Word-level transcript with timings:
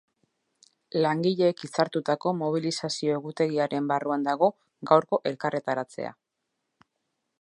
Langileek 1.05 1.59
hitzartutako 1.67 2.33
mobilizazio 2.39 3.19
egutegiaren 3.19 3.91
barruan 3.93 4.27
dago 4.29 4.49
gaurko 4.93 5.21
elkarretaratzea. 5.33 6.15